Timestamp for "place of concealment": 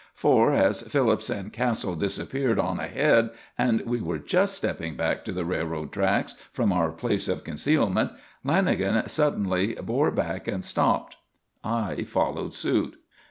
6.89-8.09